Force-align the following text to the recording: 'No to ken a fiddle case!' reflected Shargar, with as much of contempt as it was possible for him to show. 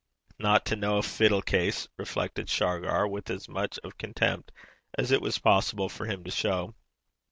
'No 0.39 0.55
to 0.57 0.61
ken 0.73 0.83
a 0.83 1.03
fiddle 1.03 1.43
case!' 1.43 1.87
reflected 1.95 2.49
Shargar, 2.49 3.07
with 3.07 3.29
as 3.29 3.47
much 3.47 3.77
of 3.83 3.99
contempt 3.99 4.51
as 4.97 5.11
it 5.11 5.21
was 5.21 5.37
possible 5.37 5.89
for 5.89 6.07
him 6.07 6.23
to 6.23 6.31
show. 6.31 6.73